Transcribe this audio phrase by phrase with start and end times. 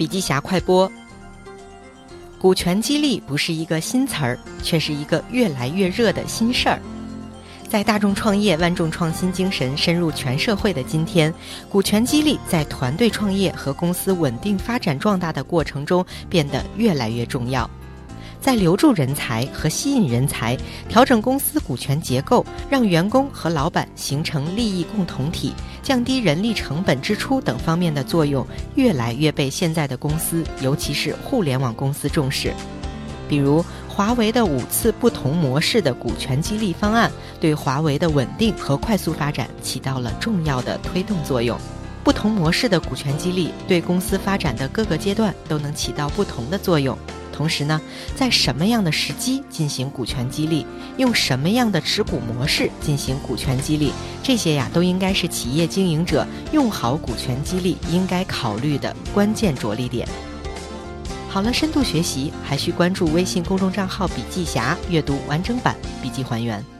[0.00, 0.90] 笔记侠快播：
[2.38, 6.80] 股权激励不是一个新词儿，却是一个越来越热的新事儿。
[7.68, 11.30] 在大众创业、万众创新精神深入全社会的今天，
[11.68, 17.68] 股权激励在团队创业和公司稳定发展壮大的过程中变得越来越重要。
[18.40, 20.56] 在留住人才和吸引人才、
[20.88, 25.52] 调整公司股权结构、让员工和老板形成利益共同体、
[25.82, 32.52] 降低人力成本支出等方面的作用，越来越被现在的公司，尤其是互联网公司重视。
[33.28, 41.56] 比如，华为的五次不同模式的股权激励方案，对华为的稳定和快速发展起到了重要的推动作用。
[42.02, 46.96] 不同模式的股权激励，对公司发展的各个阶段都能起到不同的作用。
[47.32, 47.80] 同时呢，
[48.14, 50.66] 在什么样的时机进行股权激励，
[50.96, 60.06] 用什么样的持股模式进行股权激励，这些呀都应该是企业经营者用好股权激励应该考虑的关键着力点。
[61.28, 66.79] 好了，深度学习还需关注微信公众账号“笔记侠”，阅读完整版笔记还原。